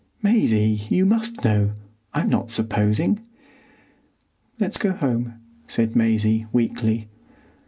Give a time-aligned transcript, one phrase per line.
[0.23, 1.73] "Maisie, you must know.
[2.11, 3.21] I'm not supposing."
[4.59, 5.35] "Let's go home,"
[5.67, 7.07] said Maisie, weakly.